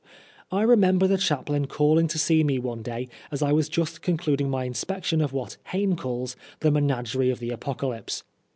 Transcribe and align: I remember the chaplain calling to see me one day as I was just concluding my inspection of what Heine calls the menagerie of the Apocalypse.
I 0.51 0.63
remember 0.63 1.05
the 1.05 1.19
chaplain 1.19 1.67
calling 1.67 2.07
to 2.07 2.17
see 2.17 2.43
me 2.43 2.57
one 2.57 2.81
day 2.81 3.07
as 3.29 3.43
I 3.43 3.51
was 3.51 3.69
just 3.69 4.01
concluding 4.01 4.49
my 4.49 4.63
inspection 4.63 5.21
of 5.21 5.31
what 5.31 5.57
Heine 5.65 5.95
calls 5.95 6.35
the 6.61 6.71
menagerie 6.71 7.29
of 7.29 7.37
the 7.37 7.51
Apocalypse. 7.51 8.23